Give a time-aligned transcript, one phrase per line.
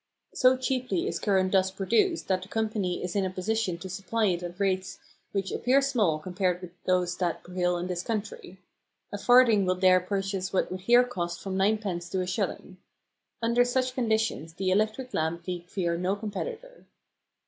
[0.33, 4.25] So cheaply is current thus produced that the Company is in a position to supply
[4.29, 4.97] it at rates
[5.31, 8.57] which appear small compared with those that prevail in this country.
[9.13, 12.77] A farthing will there purchase what would here cost from ninepence to a shilling.
[13.43, 16.87] Under such conditions the electric lamp need fear no competitor.